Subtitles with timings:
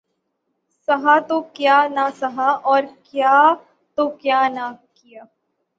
[0.87, 3.35] سہا تو کیا نہ سہا اور کیا
[3.97, 4.71] تو کیا نہ
[4.93, 5.23] کیا